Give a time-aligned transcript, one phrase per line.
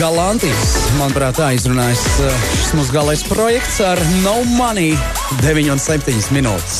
[0.00, 0.70] Galantijas.
[0.96, 4.94] Manuprāt, tā izrunājas uh, šis mūsu galais projekts ar No Money
[5.42, 6.78] 9 un 7 minūtes.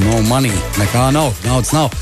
[0.00, 1.92] No Money, nekā nav, naudas nav.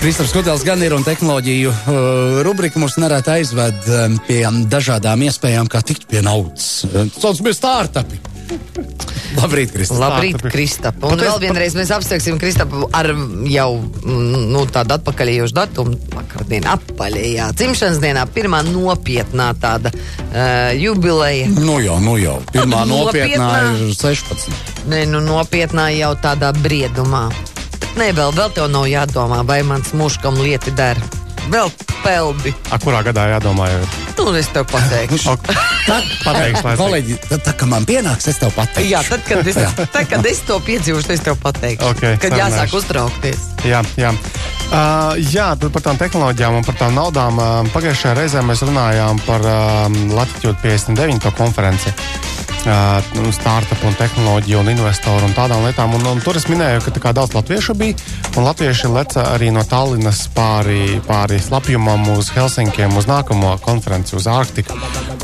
[0.00, 4.42] Kristofers Kutels gan ir un tehnoloģiju uh, rubrika mums nereti aizved um, pie
[4.72, 6.80] dažādām iespējām, kā tikt pie naudas.
[6.90, 8.18] Uh, Saucamies startupi.
[9.38, 10.00] Labrīt, Kristap.
[10.02, 10.96] Labrīt, Kristap.
[11.04, 13.10] Un Tāpēc- vēl vienreiz mēs apsveiksim Kristapu ar
[13.46, 15.94] jau mm, nu, tādu atpakaļējošu datumu.
[16.14, 21.46] Vakardien apaļējā dzimšanas dienā pirmā nopietnā tāda uh, jubileja.
[21.54, 22.38] Nu jau, nu jau.
[22.52, 23.86] Pirmā nopietnā Nopietnā.
[23.86, 24.50] ir 16.
[24.90, 27.28] Nē, nu nopietnā jau tādā briedumā.
[27.98, 30.98] Nē, vēl, vēl tev nav jādomā, vai mans muškam lieti der.
[31.48, 31.70] Vēl
[32.04, 32.52] peldi.
[32.70, 33.68] A, kurā gadā jādomā?
[33.72, 33.82] Jau?
[34.20, 35.32] Nu, es tev pateikšu.
[35.32, 35.48] Ok.
[36.24, 38.90] Pateiks, Kolēģi, tad, tā, kad man pienāks, es tev pateikšu.
[38.92, 41.88] Jā, tad, kad es, tad, kad es to piedzīvošu, es tev pateikšu.
[41.88, 42.82] Ok, kad jāsāk sarunāšu.
[42.82, 43.46] uztraukties.
[43.66, 44.12] Jā, jā.
[44.70, 47.40] Uh, jā, tad par tām tehnoloģijām un par tām naudām.
[47.40, 51.32] Uh, pagājušajā reizē mēs runājām par uh, Latviju 59.
[51.40, 51.96] konferenci.
[52.60, 55.94] Uh, nu, startup un tehnoloģiju un investoru un tādām lietām.
[55.96, 57.96] Un, un tur es minēju, ka daudz latviešu bija.
[58.36, 64.28] Un latvieši leca arī no Tallinas pāri, pāri slapjumam uz Helsinkiem uz nākamo konferenci, uz
[64.28, 64.76] Ārktiku.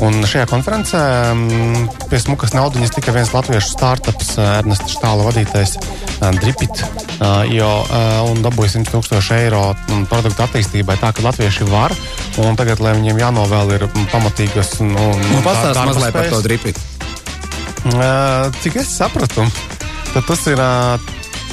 [0.07, 1.03] Un šajā konferencē
[1.35, 6.81] um, pie smukas naudiņas tika viens latviešu startups, Ernests Štāla vadītais uh, Dripit,
[7.19, 9.63] uh, jo, uh, un dabūja 100 tūkstoši eiro
[10.09, 10.97] produktu attīstībai.
[11.05, 11.93] Tā ka latvieši var,
[12.41, 16.86] un tagad, lai viņiem jānovēl ir pamatīgas nu, Nu, Pastāst darba mazliet par to dripīt.
[18.61, 19.45] Cik es sapratu,
[20.13, 20.61] tad tas ir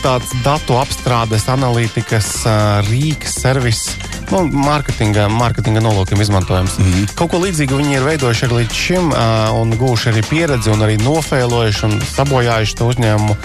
[0.04, 2.30] tāds datu apstrādes, analītikas
[2.90, 3.84] rīks, servis.
[4.32, 6.78] Nu, mārketinga, mārketinga nolūkiem izmantojams.
[6.78, 7.14] Mm -hmm.
[7.14, 10.80] Kaut ko līdzīgu viņi ir veidojuši arī līdz šim, uh, un guvuši arī pieredzi, un
[10.80, 13.36] arī nofēlojuši un sabojājuši to uzņēmumu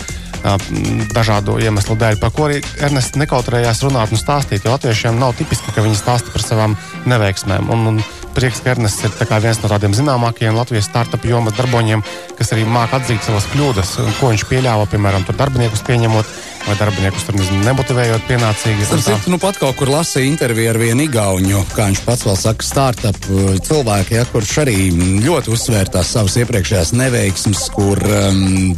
[1.14, 4.64] dažādu iemeslu dēļ, par ko arī Ernests nekautrējās runāt un stāstīt.
[4.64, 7.70] Jo latviešiem nav tipiski, ka viņi stāsta par savām neveiksmēm.
[7.70, 8.02] Un, un
[8.40, 12.04] prieks, ka Ernests ir viens no tādiem zināmākajiem Latvijas startup jomas darboņiem,
[12.40, 17.38] kas arī māca atzīt savas kļūdas, ko viņš pieļāva, piemēram, darbiniekus pieņemot vai darbiniekus tur
[17.40, 18.88] nemotivējot pienācīgi.
[18.90, 19.00] Tā.
[19.06, 22.68] citu, nu pat kaut kur lasīju interviju ar vienu igauņu, kā viņš pats vēl saka,
[22.68, 24.78] startup uh, cilvēku, ja, kurš arī
[25.26, 28.76] ļoti uzsvēr tās savas iepriekšējās neveiksmes, kur um,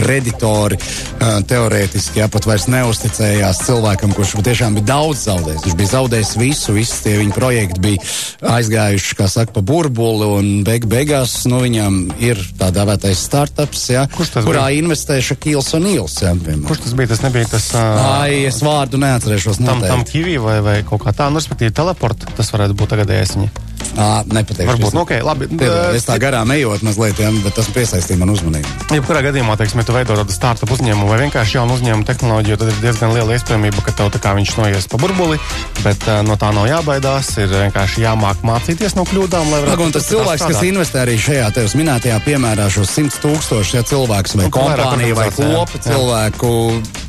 [0.00, 0.78] kreditori
[1.20, 5.64] teorētiski ja, pat vairs neusticējās cilvēkam, kurš patiešām bija daudz zaudējis.
[5.66, 10.50] Viņš bija zaudējis visu, visi tie viņa projekti bija aizgājuši, kā saka, pa burbuli, un
[10.66, 14.82] beig beigās nu, viņam ir tā dēvētais startups, ja, tas kurā bija?
[14.82, 16.20] investē Šakils un Ils.
[16.24, 16.66] Ja, piemēram.
[16.68, 17.12] Kurš tas bija?
[17.12, 17.70] Tas nebija tas.
[17.74, 19.60] Uh, Ai, es vārdu neatcerēšos.
[19.60, 19.90] Tam, noteikti.
[19.92, 23.69] tam kivī vai, vai kaut kā tāda, nu, respektīvi, teleport, tas varētu būt tagadējais viņa.
[24.00, 24.70] Ā, nepateikšu.
[24.70, 25.48] Varbūt, nu, ok, labi.
[25.50, 28.70] Piedod, es tā garām ejot mazliet, ja, bet tas piesaistīja man uzmanību.
[28.94, 32.72] Jebkurā gadījumā, teiksim, ja tu veido tādu startup uzņēmumu vai vienkārši jaunu uzņēmumu tehnoloģiju, tad
[32.72, 35.40] ir diezgan liela iespējamība, ka tev tā kā viņš noies pa burbuli,
[35.84, 37.32] bet uh, no tā nav jābaidās.
[37.40, 40.68] Ir vienkārši jāmāk mācīties no kļūdām, Lag, un tas cilvēks, kas strādāt.
[40.70, 45.28] investē arī šajā tevis minētajā piemērā, šos 100 tūkstošus, ja cilvēks vai Nu, kompānija vai
[45.34, 46.50] kopa cilvēku,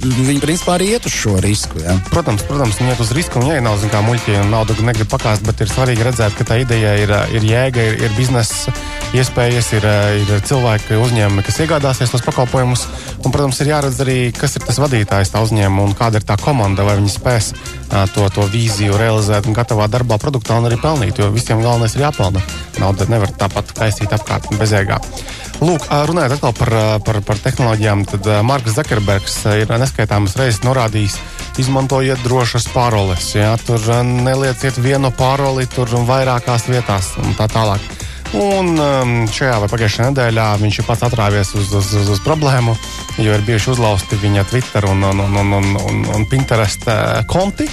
[0.01, 1.81] viņi principā arī iet uz šo risku.
[1.83, 1.97] Ja.
[2.11, 5.45] Protams, protams, viņi iet uz risku, un ja nav zin, kā muļķi naudu negrib pakāst,
[5.47, 8.73] bet ir svarīgi redzēt, ka tā ideja ir, uh, ir jēga, ir, ir biznesa
[9.17, 12.85] iespējas, ir, uh, ir cilvēki, uzņēmumi, kas iegādāsies tos pakalpojumus.
[13.21, 16.37] Un, protams, ir jāredz arī, kas ir tas vadītājs tā uzņēmuma un kāda ir tā
[16.41, 20.79] komanda, vai viņi spēs uh, to, to vīziju realizēt un gatavā darbā, produktā un arī
[20.81, 21.21] pelnīt.
[21.21, 22.43] Jo visiem galvenais ir jāpelna.
[22.81, 25.01] Nauda nevar tāpat kaisīt apkārt bezjēgā.
[25.61, 26.71] Lūk, runājot atkal par,
[27.05, 31.19] par, par tehnoloģijām, tad Marks Zakerbergs ir neskaitāmas reizes norādījis,
[31.61, 33.27] izmantojiet drošas paroles.
[33.35, 35.91] Jā, tur nelieciet vienu paroli, tur
[36.51, 37.81] vairākās vietās un tā tālāk.
[38.31, 42.75] Un um, šajā vai pagājušajā nedēļā viņš ir pats atrāvies uz, uz, uz, uz problēmu,
[43.19, 46.87] jo ir bijuši uzlausti viņa Twitter un, un, un, un, un, un, Pinterest
[47.27, 47.67] konti.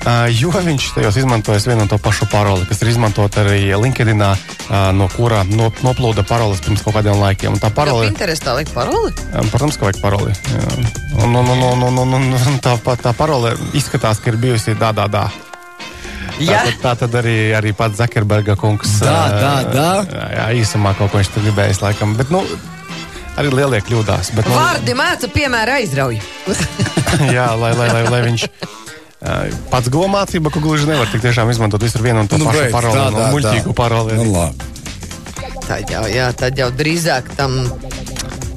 [0.00, 4.22] Uh, jo viņš tajos izmantojas vienu un to pašu paroli, kas ir izmantota arī LinkedIn,
[4.24, 7.58] uh, no kura no, noplūda paroles pirms kaut kādiem laikiem.
[7.58, 8.06] Un tā Paroli.
[8.06, 9.12] parole, Pinterestā liek paroli?
[9.34, 10.32] um, protams, ka vajag paroli.
[11.20, 14.94] Un, un, un, un, un, un, un tā, tā parole izskatās, ka ir bijusi tā,
[14.96, 15.28] tā, tā.
[16.40, 16.64] Jā.
[16.64, 18.98] Tā, tā tad arī, arī pats Zakerberga kungs.
[19.02, 19.88] Tā, tā, tā.
[20.36, 22.14] Jā, īsumā kaut ko viņš tur gribējis, laikam.
[22.18, 22.42] Bet, nu,
[23.40, 24.32] arī lielie kļūdās.
[24.36, 26.20] Bet, nu, Vārdi mēca, piemēra aizrauj.
[27.36, 28.46] jā, lai, lai, lai, lai viņš.
[29.68, 32.70] Pats guva mācība, ka gluži nevar tik tiešām izmantot visur vienu un to nu, pašu
[32.72, 34.16] paroli, tā, no muļķīgu paroli.
[34.16, 34.70] Nu, labi.
[35.66, 37.60] Tad jau, jā, tad jau drīzāk tam,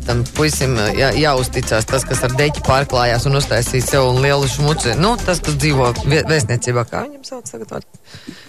[0.07, 4.97] tam puisim jā, jāuzticas tas, kas ar deķi pārklājās un uztaisīja sev lielu šmuci.
[4.99, 7.87] Nu, tas, kas dzīvo vē- vēstniecībā, kā viņam sauc tagad?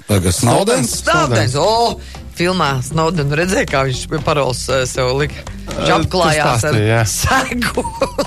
[0.09, 0.95] Tagad Snowdens.
[1.03, 1.57] Stāvdens!
[1.61, 1.99] O,
[2.39, 5.45] filmā Snowdenu redzēja, kā viņš pie paroles eh, sev lika.
[5.65, 6.99] Viņš Eh, apklājās ar jā.
[7.09, 7.83] segu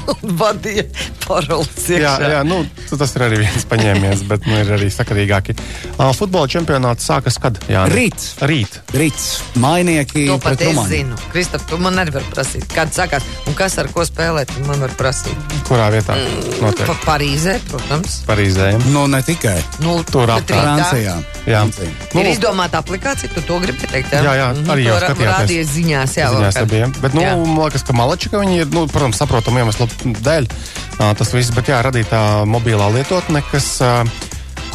[0.09, 0.87] un vadīja
[1.21, 5.53] paroles Jā, jā nu, tas ir arī viens paņēmies, bet nu, ir arī sakarīgāki.
[5.99, 7.59] Uh, futbola čempionāts sākas kad?
[7.69, 8.17] Jā, Rīt.
[8.49, 8.79] Rīt.
[8.97, 9.27] Rīts,
[9.61, 10.25] mainieki.
[10.31, 10.89] To pat es Rumāniju.
[10.89, 11.19] zinu.
[11.31, 14.51] Kristap, tu man nevari prasīt, kad sākās un kas ar ko spēlēt.
[14.67, 15.37] Man var prasīt.
[15.69, 16.17] Kurā vietā
[16.63, 16.87] notiek?
[16.89, 18.21] Pa Parīzē, protams.
[18.27, 18.73] Parīzē.
[18.91, 20.57] Nu, ne tikai Nu, Tur apkārt.
[20.57, 21.15] Francijā.
[21.45, 21.61] Jā.
[21.63, 21.93] Francija.
[22.15, 24.15] Nu, Ir izdomāta aplikācija, tu to gribi teikt?
[24.15, 25.33] Jā, jā, arī to jau skatījāties.
[25.33, 26.89] Rādīja ziņās, jā, Ziņās nebija.
[27.01, 27.35] Bet, nu, Jā.
[27.41, 29.89] man liekas, ka Malačika viņi ir, nu, protams, saprotamu iemeslu
[30.23, 30.49] dēļ.
[30.97, 33.77] Tas viss, bet jā, radītā mobilā lietotne, kas.
[33.83, 33.93] ā,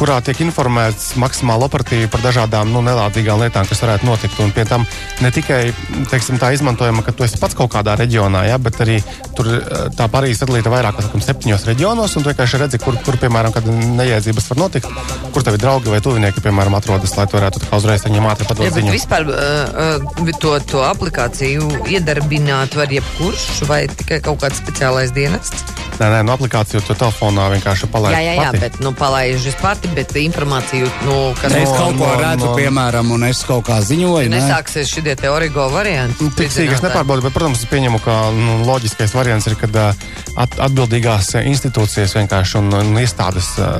[0.03, 4.39] kurā tiek informēts maksimāli operatīvi par dažādām nu, nelādīgām lietām, kas varētu notikt.
[4.43, 4.83] Un pie tam
[5.23, 5.61] ne tikai
[6.11, 8.97] teiksim, tā izmantojama, ka tu esi pats kaut kādā reģionā, ja, bet arī
[9.37, 13.53] tur eh, tā Parīzē sadalīta vairākos septiņos reģionos, un tu vienkārši redzi, kur, kur piemēram,
[13.55, 14.89] kad neiedzības var notikt,
[15.31, 18.75] kur tavi draugi vai tuvinieki, piemēram, atrodas, lai tu varētu uzreiz viņiem ātri padot bet
[18.75, 18.91] ziņu.
[18.97, 25.63] vispār uh, to, to aplikāciju iedarbināt var jebkurš vai tikai kaut kāds speciālais dienests?
[25.93, 28.17] Nē, nē, no aplikāciju to telefonā vienkārši palaist.
[28.17, 28.61] jā, jā, jā, pati.
[28.63, 32.55] bet nu, palaižas pati, bet informāciju, nu, kas Es No, kaut ko no, redzu, no.
[32.57, 34.29] piemēram, un es kaut kā ziņoju.
[34.29, 34.39] ne?
[34.39, 36.23] nesāksies šie te origo varianti.
[36.23, 39.75] Nu, Tik sīki es nepārbaudu, bet, protams, es pieņemu, ka nu, loģiskais variants ir, kad
[39.75, 39.89] ā,
[40.35, 43.71] at, atbildīgās ā, institūcijas vienkārši un, un iestādes ā,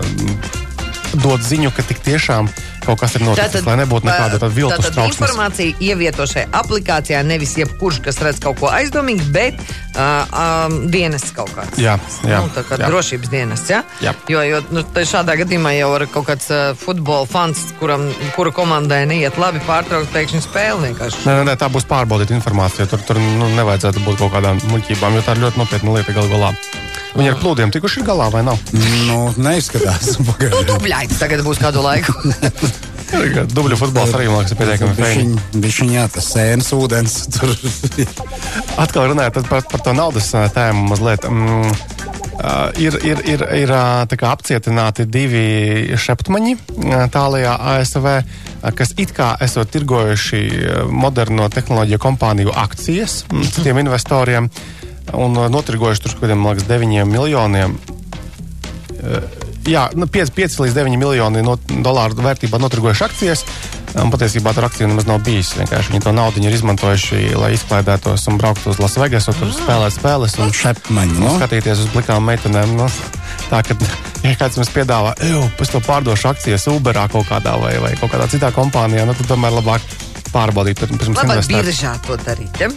[1.22, 2.50] dod ziņu, ka tik tiešām
[2.84, 5.20] kaut kas ir noticis, lai nebūtu nekāda tāda viltus tātad trauksmes.
[5.22, 11.32] informācija ievieto šajā aplikācijā nevis jebkurš, kas redz kaut ko aizdomīgu, bet uh, um, dienests
[11.36, 11.80] kaut kāds.
[11.80, 11.96] Jā,
[12.28, 12.90] jā, nu, tā kā jā.
[12.92, 13.84] drošības dienests, jā?
[14.04, 14.16] Jā.
[14.32, 19.04] Jo, jo nu, šādā gadījumā jau var kaut kāds uh, futbola fans, kuram, kura komandai
[19.10, 21.24] neiet labi, pārtraukt pēkšņi spēli vienkārši.
[21.28, 22.90] Nē, nē, nē, tā būs pārbaudīta informācija.
[22.92, 26.36] Tur, tur nu, nevajadzētu būt kaut kādām muļķībām, jo tā ir ļoti nopietna lieta galu
[26.36, 26.54] galā.
[27.14, 28.58] Viņi ar plūdiem tikuši galā vai nav?
[29.08, 30.16] Nu, neizskatās.
[30.32, 30.66] Pagaidām.
[30.72, 32.16] Dubļaits tagad būs kādu laiku.
[33.54, 35.42] Dubļu futbols arī liekas ir pietiekami fēni.
[35.62, 37.18] Viņš viņā tas sēnes ūdens.
[37.36, 37.52] Tur.
[38.82, 41.28] Atkal runājot par, par to naudas tēmu mazliet.
[41.30, 43.74] Mm, uh, ir ir, ir, ir
[44.18, 45.44] kā apcietināti divi
[45.94, 46.56] šeptmaņi
[47.14, 48.10] tālajā ASV,
[48.80, 50.42] kas it kā esot tirgojuši
[50.90, 54.50] moderno tehnoloģiju kompāniju akcijas mm, citiem investoriem
[55.12, 57.78] un ā, notirgojuši tur kaut kādiem, man liekas, 9 miljoniem.
[59.68, 63.46] Jā, nu, 5, 5 līdz 9 miljoni no dolāru vērtībā notirgojuši akcijas.
[63.94, 65.52] Un patiesībā tur akciju nemaz nav bijis.
[65.54, 70.38] Vienkārši viņi to naudu ir izmantojuši, lai izklaidētos un brauktu uz Lasvegasu, tur spēlēt spēles
[70.42, 71.20] un Šepmaņi.
[71.20, 71.28] nu?
[71.28, 71.36] Nu?
[71.38, 72.74] skatīties uz blikām meitenēm.
[72.80, 72.90] Nu,
[73.52, 73.78] tā kā
[74.26, 78.16] ja kāds mums piedāvā, ej, es to pārdošu akcijas Uberā kaut kādā vai, vai kaut
[78.16, 79.86] kādā citā kompānijā, nu, tad tomēr labāk
[80.34, 82.66] pārbaudīt pirms Labāk biržā to darīt.
[82.66, 82.74] Ja?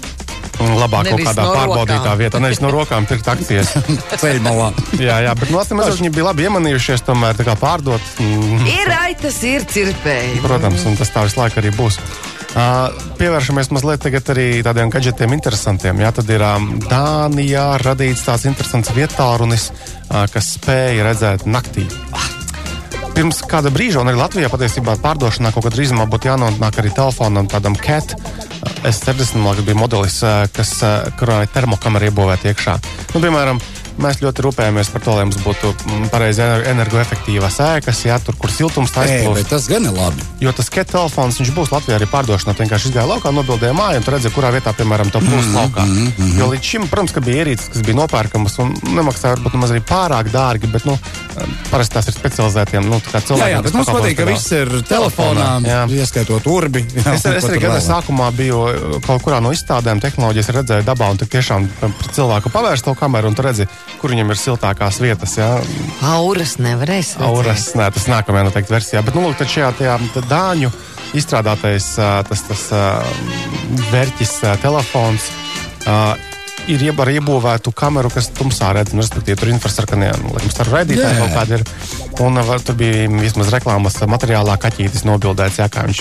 [0.65, 2.21] Un labāk kaut Nevis kādā no pārbaudītā rokām.
[2.23, 3.75] vietā, nevis no rokām pirkt akcijas.
[4.23, 4.71] Ceļmalā.
[4.97, 8.01] jā, jā, bet no atsimēs viņi bija labi iemanījušies tomēr tā kā pārdot.
[8.23, 10.41] Mm, Ir aitas, ir cirpēji.
[10.47, 12.01] Protams, un tas tā visu laiku arī būs.
[12.57, 12.89] Uh,
[13.21, 15.99] pievēršamies mazliet arī tādiem gadgetiem interesantiem.
[16.01, 19.69] Jā, tad ir um, Dānijā radīts tāds interesants vietārunis,
[20.09, 21.85] uh, kas spēja redzēt naktī.
[23.17, 27.47] Pirms kāda brīža, un arī Latvijā patiesībā pārdošanā kaut kad drīzumā būtu jānonāk arī telefonam
[27.49, 28.13] tādam CAT.
[28.85, 32.75] S70 man liekas, bija modelis, uh, kas, uh, kurā ir termokamera iebūvēta iekšā.
[33.15, 33.63] Nu, piemēram,
[34.03, 38.37] mēs ļoti rūpējamies par to, lai mums būtu mm, pareizi ener- energoefektīvas ēkas, jā, tur,
[38.41, 39.35] kur siltums taisnība.
[39.39, 40.25] bet tas gan ir labi.
[40.43, 42.55] Jo tas ket telefons viņš būs Latvijā arī pārdošanā.
[42.57, 45.57] Tu vienkārši izgāja laukā, nobildēja māju un tu redzēji, kurā vietā, piemēram, to plūst mm,
[45.57, 45.85] laukā.
[45.87, 46.35] Mm, mm.
[46.41, 49.83] Jo līdz šim, protams, ka bija ierīces, kas bija nopērkamas un nemaksāja varbūt nemaz arī
[49.89, 50.97] pārāk dārgi, bet, nu,
[51.71, 53.55] parasti tās ir specializētiem, nu, tā kā Jā, cilvēkiem.
[53.57, 55.81] jā, bet mums patīk, ka viss ir telefonā, Jā.
[56.01, 56.85] ieskaitot urbi.
[56.97, 61.09] Jā, Es, es arī gada sākumā biju uh, kaut kurā no izstādēm, tehnoloģijas redzēju dabā,
[61.13, 63.67] un tur tiešām pret cilvēku pavērst to kameru, un tu redzi,
[64.01, 65.37] kur viņam ir siltākās vietas.
[65.39, 65.51] Jā.
[66.13, 67.17] Auras nevarēs.
[67.17, 67.27] redzēt.
[67.29, 69.03] Auras, nē, tas nākamajā noteikti versijā.
[69.07, 69.99] Bet, nu, lūk, tad šajā tajā,
[70.31, 70.73] dāņu
[71.17, 72.65] izstrādātais tas, tas
[73.93, 75.31] vērķis telefons.
[76.67, 81.21] Ir iebūvētu kameru, kas tumsā redz, nu, respektīvi, tur infrasarkanie, nu, laikam, starp raidītāji Jā.
[81.23, 81.67] kaut kādi ir.
[82.25, 86.01] Un ā, tur bija vismaz reklāmas materiālā kaķītis nobildēts, jā, kā viņš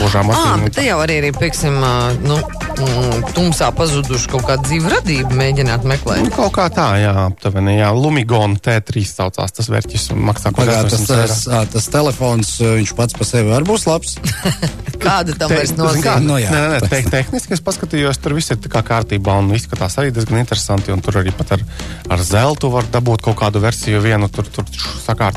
[0.00, 0.64] ložām Ah, acīm.
[0.66, 1.78] bet te jau arī ir, pieksim,
[2.26, 6.26] nu, mm, tumsā pazuduši kaut kāda dzīva radība, mēģināt meklēt.
[6.26, 7.88] Nu, kaut kā tā, jā, aptuveni, jā.
[7.96, 11.06] Lumigon T3 saucās tas vērķis un maksā kaut kāds tas,
[11.46, 14.18] tas, tas telefons, viņš pats par sevi var būt labs.
[14.98, 16.14] Kāda tam vairs kā, nozīme?
[16.26, 16.50] Nu, jā.
[16.50, 19.94] nē, nē, nē, te, tehniski es paskatījos, tur viss ir tā kā kārtībā un izskatās
[20.02, 20.90] arī diezgan interesanti.
[20.92, 21.62] Un tur arī pat ar,
[22.10, 24.66] ar zeltu var dabūt kaut kādu versiju, vienu tur, tur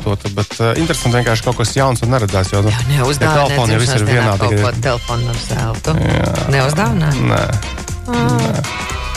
[0.02, 0.34] sakārtotu.
[0.34, 2.52] Bet uh, interesanti vienkārši kaut kas jauns un neredzēts.
[2.52, 4.38] Jo, nu, Jā, neuzdāvināt telefoni jau viss ir vienādi.
[4.38, 5.96] kaut ko telefonu ar zeltu.
[6.52, 7.16] Neuzdāvināt?
[7.32, 7.42] Nē,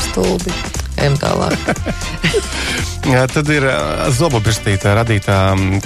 [0.09, 0.84] Stulbi.
[0.99, 1.57] Ejam tālāk.
[3.13, 3.67] Jā, tad ir
[4.17, 5.37] zobu birstīte radītā,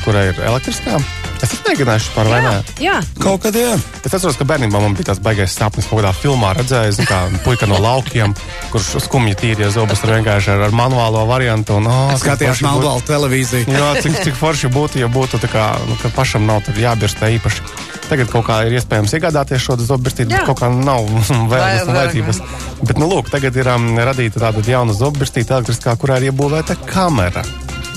[0.05, 0.99] kurai ir elektriskā.
[1.39, 2.53] Es esmu mēģinājis par vai nē.
[2.83, 3.75] Jā, Kaut kad jā.
[4.03, 7.19] Es atceros, ka bērnībā man bija tāds baigais sapnis, kaut kādā filmā redzējis, zin kā
[7.45, 8.33] puika no laukiem,
[8.73, 11.77] kurš skumji tīrīja zobus ar vienkārši ar, ar manuālo variantu.
[11.79, 13.71] Un, oh, Skatījās Melnbaltu televīziju.
[13.71, 17.31] Jā, cik, cik forši būtu, ja būtu tā kā, nu, ka pašam nav jābirst tā
[17.37, 17.98] īpaši.
[18.09, 20.41] Tagad kaut kā ir iespējams iegādāties šo zobirstīti, Jā.
[20.41, 21.05] bet kaut kā nav
[21.51, 22.41] vēlmes un vajadzības.
[22.81, 27.45] Bet, nu, lūk, tagad ir um, radīta tāda jauna zobirstīte elektriskā, kurā ir iebūvēta kamera.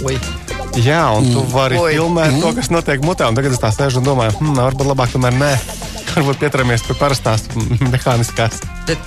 [0.04, 0.18] Ui.
[0.80, 1.94] Jā, un tu vari Oi.
[1.96, 3.28] filmēt to, kas notiek mutē.
[3.36, 5.54] Tagad es tā sēžu un domāju, hm, varbūt labāk tomēr nē.
[6.12, 7.46] Varbūt pieturamies pie parastās
[7.92, 8.58] mehāniskās.
[8.84, 9.00] Bet,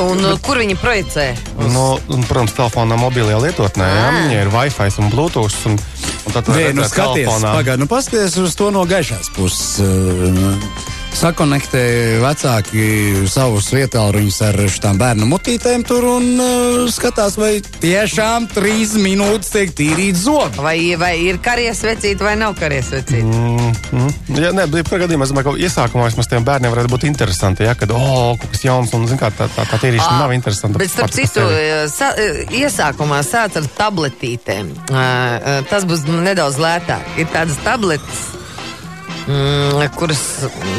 [0.00, 1.26] un uh, kur viņi projicē?
[1.74, 3.88] Nu, un, protams, telefonā mobilajā lietotnē.
[3.88, 5.58] Jā, viņai ir Wi-Fi un Bluetooth.
[5.68, 5.76] Un,
[6.26, 9.80] un tad Nē, nu skaties, pagaidi, nu paskaties uz to no gaišās puses.
[11.16, 11.80] Sakonektē
[12.20, 12.82] vecāki
[13.32, 19.72] savus vietāluņus ar šīm bērnu mutītēm tur un uh, skatās, vai tiešām trīs minūtes tiek
[19.78, 20.60] tīrīt zobi.
[20.60, 23.24] Vai, vai ir karies vecīti vai nav karies vecīti?
[23.24, 24.36] Mm, mm.
[24.42, 27.64] Jā, nē, jebkurā gadījumā es domāju, ka iesākumā vismaz tiem bērniem varētu būt interesanti.
[27.64, 30.84] Ja, kad, oh, kaut kas jauns un, zin kā, tā, tā, tā tīrīšana nav interesanta.
[30.84, 31.90] Bet, starp citu, sevi.
[31.96, 32.12] sa,
[32.60, 34.74] iesākumā sāc ar tabletītēm.
[34.84, 37.14] Uh, uh, Tas būs nedaudz lētāk.
[37.16, 38.26] Ir tādas tabletes,
[39.26, 40.22] mm, kuras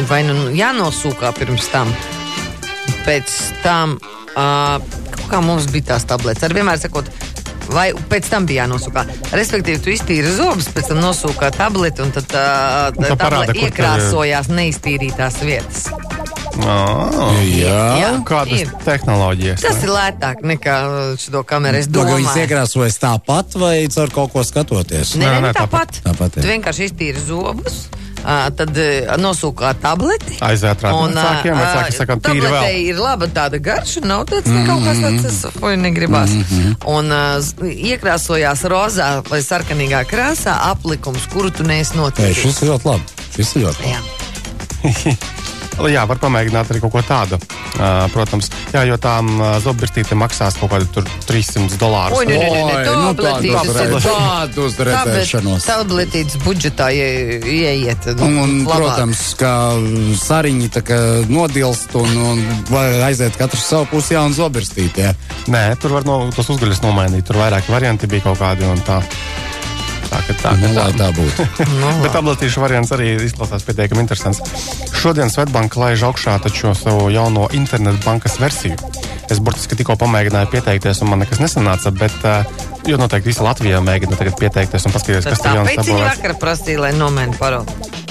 [0.09, 1.91] vai nu jānosūkā pirms tam,
[3.07, 3.97] pēc tam,
[4.35, 4.77] uh,
[5.27, 6.47] kā mums bija tās tabletes.
[6.47, 7.11] Ar vienmēr sakot,
[7.67, 9.03] Vai pēc tam bija jānosūkā?
[9.35, 12.43] Respektīvi, tu iztīri zobus, pēc tam nosūkā tableti, un tad tā,
[12.95, 15.89] Un tā tā parāda, iekrāsojās neiztīrītās vietas.
[16.63, 18.11] Ah, Jā, Jā.
[18.25, 18.71] Kādas ir.
[18.85, 19.61] tehnoloģijas?
[19.61, 19.83] Tas ne?
[19.85, 20.77] ir lētāk nekā
[21.21, 21.77] šo kameru.
[21.77, 25.13] Es Domāju, viņas domāju, iekrāsojas tāpat vai caur kaut ko skatoties.
[25.19, 26.01] Nē, Nē, nē, tāpat.
[26.07, 26.45] Tāpat, jā.
[26.47, 27.85] Tu vienkārši iztīri zobus.
[28.23, 30.39] Tad ā, nosūkā tableti.
[30.43, 32.67] Aiziet Un, vecākiem, vecāki saka, tīri vēl.
[32.91, 34.67] ir laba tāda garša, nav tāds mm -hmm.
[34.67, 36.29] kaut kas tāds, tas fuj, negribas.
[36.29, 36.75] Mm -hmm.
[36.85, 37.05] Un
[37.69, 42.37] iekrāsojās rozā vai sarkanīgā krāsā aplikums, kuru tu neesi Nē, noticis.
[42.37, 43.03] šis ir ļoti labi.
[43.35, 45.17] Šis ir ļoti labi.
[45.77, 46.03] Jā.
[46.09, 47.37] Var pamēģināt arī kaut ko tādu.
[47.77, 52.17] Uh, protams, jā, jo tām uh, zobbirstītēm maksās kaut kādi tur 300 dolārus.
[52.17, 55.67] Oi, nē, nē, nē, Oi, nu, tabletītes tādu ir redz- tādu uz redzēšanos.
[55.69, 58.09] Tabletītes budžetā ie- ieiet.
[58.17, 58.81] Un, un, labāk.
[58.81, 59.53] protams, kā
[60.23, 62.43] sariņi tā kā nodilst un, un
[63.05, 65.05] aiziet katrs savu pusi jaunu zobirstīti.
[65.05, 65.13] Ja?
[65.53, 67.27] Nē, tur var no, tos uzgaļus nomainīt.
[67.29, 69.01] Tur vairāki varianti bija kaut kādi un tā.
[70.07, 70.95] Tā, ka tā, Nu, ka tā.
[71.01, 71.47] tā būtu.
[71.81, 74.41] Nu, Bet tabletīšu variants arī izklausās pietiekami interesants.
[74.95, 78.79] Šodien Svetbanka laiž augšā taču savu jauno internetu bankas versiju.
[79.27, 82.47] Es burtiski tikko pamēģināju pieteikties, un man nekas nesanāca, bet, uh,
[82.87, 86.37] jo noteikti visi Latvijā mēģina tagad pieteikties un paskatīties, kas tur jauns tāpēc viņi vakar
[86.39, 88.06] prasīja, lai nomaina paroli.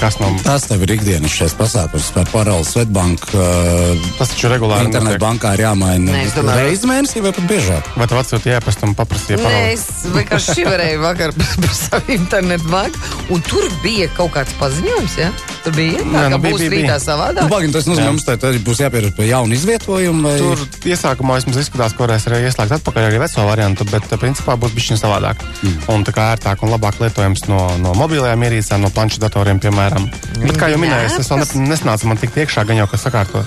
[0.00, 3.30] Kas no Tas tev ir ikdienas šis pasākums par paroli Svetbanku.
[3.32, 5.22] Uh, tas taču regulāri Internetu notiek.
[5.22, 7.88] bankā ir jāmaina Nē, domāju- reizi mēnesī vai pat biežāk.
[7.96, 9.72] Vai tu atsūti ēpastu un paprasīji Nē, paroli?
[9.72, 9.86] es
[10.16, 11.32] vienkārši šiverēju vakar
[11.62, 12.98] par savu internetu banku,
[13.30, 15.30] un tur bija kaut kāds paziņojums, ja?
[15.64, 16.88] Tur bija, tā, Jā, ka nu, bija, būs bija, bija.
[16.90, 17.46] Nu, savādāk.
[17.48, 20.24] Pagaidām, tas nozīmē, ka mums te tad būs jāpierast pie jauna izvietojuma.
[20.26, 20.34] Vai...
[20.42, 24.58] Tur iesākumā vismaz izskatās, ka varēs arī ieslēgt atpakaļ arī veco variantu, bet uh, principā
[24.60, 25.40] būs bijis savādāk.
[25.62, 25.78] Mm.
[25.94, 30.10] Un tā kā ērtāk un labāk lietojams no, no mobilajām ierīcēm, no planšetdatoriem, piemēram.
[30.42, 33.46] Bet, kā jau minēju, es vēl ne, nesnācu man tikt iekšā, gan jau kas sakārto.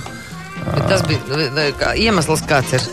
[0.65, 2.89] Bet Tas bija kā, iemesls, kāds ir.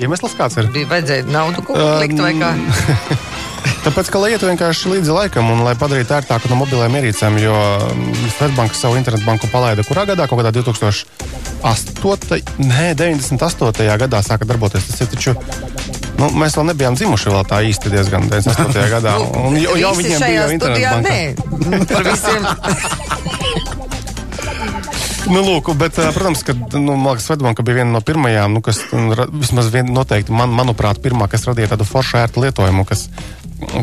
[0.00, 0.70] Iemesls kāds ir?
[0.72, 2.54] Bija vajadzēja naudu kaut ko likt vai kā.
[3.84, 7.56] Tāpēc, ka lai ietu vienkārši līdzi laikam un lai padarītu ērtāku no mobilajām ierīcēm, jo
[7.56, 10.26] mm, Svetbanka savu internetu banku palaida kurā gadā?
[10.28, 12.40] Kaut kādā 2008.
[12.60, 13.88] Nē, 98.
[14.04, 14.84] gadā sāka darboties.
[14.90, 15.36] Tas ir taču.
[16.20, 18.88] Nu, mēs vēl nebijām dzimuši vēl tā īsti diezgan 98.
[18.92, 19.16] gadā.
[19.46, 21.40] Un, jau, jau viņiem bija internets.
[21.94, 22.42] Par visiem.
[25.30, 29.14] Nu, lūk, bet, ā, protams, ka nu, Svetbanka bija viena no pirmajām, nu, kas nu,
[29.38, 33.06] vismaz vien, noteikti, man, manuprāt, pirmā, kas radīja tādu foršu ērtu lietojumu, kas,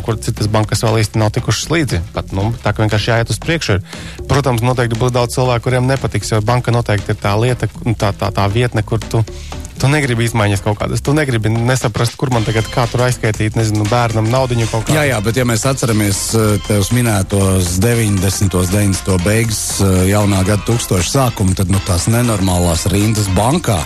[0.06, 2.02] kur citas bankas vēl īsti nav tikušas līdzi.
[2.16, 3.80] Pat, nu, tā kā vienkārši jāiet uz priekšu.
[4.30, 8.14] Protams, noteikti būs daudz cilvēku, kuriem nepatiks, jo banka noteikti ir tā lieta, un tā,
[8.18, 9.24] tā, tā vietne, kur tu.
[9.78, 11.04] Tu negribi izmaiņas kaut kādas.
[11.06, 14.98] Tu negribi nesaprast, kur man tagad kā tur aizskaitīt, nezinu, bērnam naudu kaut kādā.
[14.98, 16.24] Jā, jā, bet ja mēs atceramies
[16.66, 18.50] tevis minētos 90.
[18.74, 19.22] 90.
[19.22, 23.84] beigas, eh, jaunā gada tūkstoša sākumu, tad nu, tās nenormālās rindas bankā,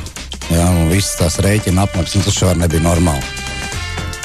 [0.47, 3.40] jā, un visas tās rēķina apmaksas, nu, tas jau nebija normāli.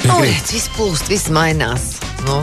[0.04, 1.96] Nu, redz, viss plūst, viss mainās.
[2.26, 2.40] Nu,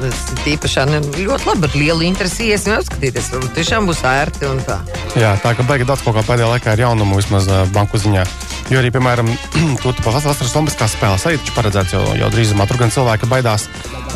[0.00, 1.68] tas ir īpaši ne, ļoti labi.
[1.68, 3.30] Ar lielu interesi iesim apskatīties.
[3.34, 4.80] Varbūt tiešām būs ērti un tā.
[5.18, 8.24] Jā, tā ka beigās daudz kaut kā pēdējā laikā ir jaunumu vismaz banku ziņā.
[8.72, 9.28] Jo arī, piemēram,
[9.82, 12.66] tur tas vasaras olimpiskās spēles arī taču paredzēts jau, jau drīzumā.
[12.70, 13.68] Tur gan cilvēki baidās,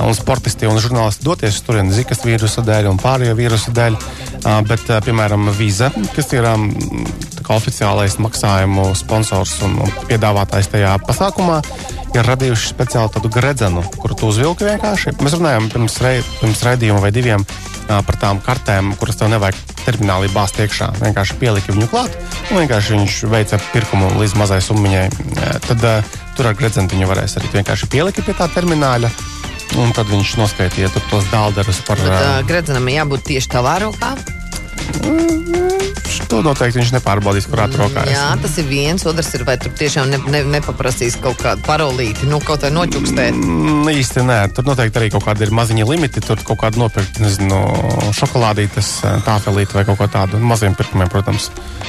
[0.04, 3.98] un sportisti un žurnālisti doties tur gan zikas vīrusu dēļ un pārējo vīrusu dēļ.
[4.68, 6.46] Bet, piemēram, vīza, kas ir
[7.48, 9.78] oficiālais maksājumu sponsors un
[10.08, 11.62] piedāvātājs tajā pasākumā,
[12.16, 15.16] ir radījuši speciāli tādu gredzenu, kuru tu uzvilki vienkārši.
[15.22, 17.44] Mēs runājām pirms, rei, pirms raidījuma vai diviem
[17.88, 20.90] par tām kartēm, kuras tev nevajag terminālī bāzt iekšā.
[21.00, 22.16] Vienkārši pieliki viņu klāt,
[22.50, 25.06] un vienkārši viņš veica pirkumu līdz mazai summiņai.
[25.68, 25.86] Tad
[26.36, 29.10] tur ar gredzenu viņu varēs arī vienkārši pieliki pie tā termināla.
[29.80, 32.00] Un tad viņš noskaitīja tos dāldarus par.
[32.00, 34.14] Uh, gredzenam jābūt tieši tavā rokā.
[36.28, 38.12] To noteikti viņš nepārbaudīs, kurā rokā ir.
[38.12, 39.04] Jā, tas ir viens.
[39.08, 43.36] Otrs ir, vai tur tiešām ne, ne, nepaprasīs kaut kādu parolīti, nu, kaut kā noķukstēt.
[43.36, 46.24] Mm, īsti nē, tur noteikti arī kaut kādi ir maziņi limiti.
[46.24, 47.62] Tur kaut kāda nopirkt, nezinu,
[48.18, 48.92] šokolādītes,
[49.24, 50.42] tāfelīti vai kaut ko tādu.
[50.42, 51.48] Maziem pirkumiem, protams.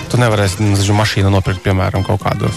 [0.10, 2.52] Tu nevarēsi, nezinu, mašīnu nopirkt, piemēram, kaut kādu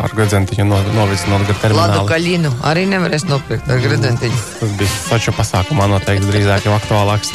[0.00, 1.98] ar gredzentiņu no, novicinot gar terminālu.
[1.98, 4.42] Ladu kaļinu arī nevarēs nopirkt ar gredzentiņu.
[4.60, 7.34] Tas bija taču pasākumā noteikti drīzāk jau aktuālāks.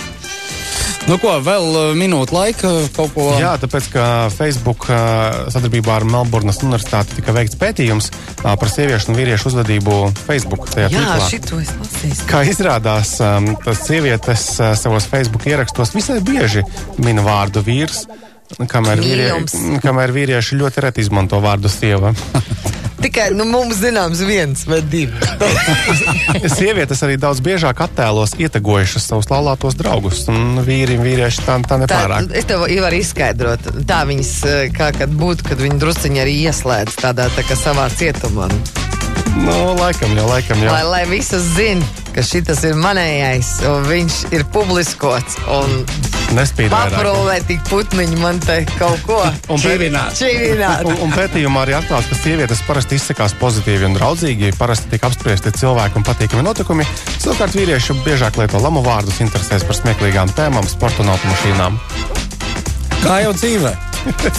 [1.07, 3.29] Nu, ko vēl uh, minūte laika kaut ko?
[3.39, 9.13] Jā, tāpēc, ka Facebook uh, sadarbībā ar Melburnas Universitāti tika veikts pētījums uh, par sieviešu
[9.13, 10.67] un vīriešu uzvedību Facebook.
[10.75, 11.29] Jā, tīklā.
[11.31, 12.27] šito es lasīju.
[12.27, 14.47] Kā izrādās, um, tas sievietes
[14.81, 16.65] savos Facebook ierakstos visai bieži
[16.99, 18.03] min vārdu vīrs.
[18.67, 19.31] Kamēr, vīrie,
[19.83, 22.13] kamēr vīrieši ļoti reti izmanto vārdu sieva.
[22.97, 25.13] Tikai nu, mums zināms viens vai divi.
[26.57, 30.23] Sievietes arī daudz biežāk attēlos ietegojušas savus laulātos draugus.
[30.33, 32.31] Un vīri un vīrieši tā, tā nepārāk.
[32.31, 33.69] Tā, es tev varu izskaidrot.
[33.89, 37.87] Tā viņas eh, kā kad būtu, kad viņi drusciņi arī ieslēdz tādā tā kā savā
[37.93, 38.49] cietumā.
[39.37, 40.73] Nu, laikam jau, laikam jau.
[40.73, 45.35] Lai, lai visas zinātu, ka šis ir manējais, un viņš ir publiskots.
[46.97, 49.19] Paprūvē tik putniņi man te kaut ko.
[49.53, 50.17] un, čīvināt.
[50.89, 55.53] un, un pētījumā arī atklāts, ka sievietes parasti izsakās pozitīvi un draudzīgi, parasti tiek apspriesti
[55.61, 56.89] cilvēki un patīkami notikumi.
[57.21, 61.79] Savukārt vīrieši biežāk lieto lamu vārdus, interesēs par smieklīgām tēmām, sporta un automašīnām.
[63.05, 63.77] Kā jau dzīvē?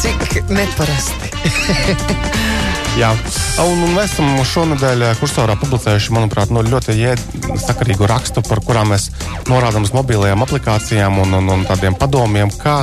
[0.02, 2.46] Cik neparasti.
[2.98, 3.12] Jā,
[3.62, 6.96] un, un mēs esam šonadēļ eh, kursorā publicējuši, manuprāt, no ļoti
[7.62, 9.04] sakarīgu rakstu, par kurām mēs
[9.46, 12.80] norādām uz mobilajām aplikācijām un, un, un tādiem padomiem, kā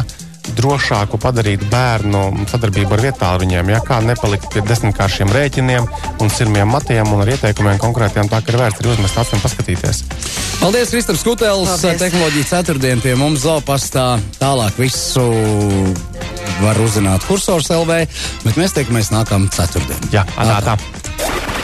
[0.58, 5.88] drošāku padarīt bērnu sadarbību ar vietāluņiem, ja kā nepalikt pie desmitkāršiem rēķiniem
[6.22, 10.04] un sirmiem matiem un ar ieteikumiem konkrētiem, tā ka ir vērts arī uzmest acīm paskatīties.
[10.62, 14.16] Paldies, Kristofers Kutēls, tehnoloģija ceturtdien pie mums Zopastā.
[14.40, 15.26] Tālāk visu
[16.62, 18.06] var uzzināt kursors LV,
[18.46, 20.14] bet mēs tiekamies nākamā ceturtdienā.
[20.16, 20.62] Jā, tā.
[20.72, 21.55] tā.